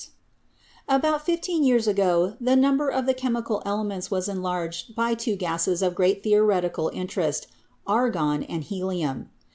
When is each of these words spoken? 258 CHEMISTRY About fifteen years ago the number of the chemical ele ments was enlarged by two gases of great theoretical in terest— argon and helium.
258 0.89 0.95
CHEMISTRY 0.95 0.95
About 0.97 1.25
fifteen 1.27 1.63
years 1.63 1.87
ago 1.87 2.35
the 2.41 2.55
number 2.55 2.89
of 2.89 3.05
the 3.05 3.13
chemical 3.13 3.61
ele 3.67 3.83
ments 3.83 4.09
was 4.09 4.27
enlarged 4.27 4.95
by 4.95 5.13
two 5.13 5.35
gases 5.35 5.83
of 5.83 5.93
great 5.93 6.23
theoretical 6.23 6.89
in 6.89 7.05
terest— 7.05 7.45
argon 8.01 8.41
and 8.41 8.63
helium. 8.63 9.29